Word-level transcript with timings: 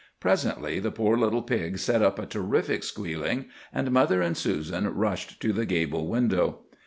Presently 0.19 0.79
the 0.79 0.89
poor 0.89 1.15
little 1.15 1.43
pig 1.43 1.77
set 1.77 2.01
up 2.01 2.17
a 2.17 2.25
terrific 2.25 2.81
squealing, 2.83 3.49
and 3.71 3.91
mother 3.91 4.19
and 4.19 4.35
Susan 4.35 4.89
rushed 4.95 5.39
to 5.43 5.53
the 5.53 5.63
gable 5.67 6.07
window. 6.07 6.61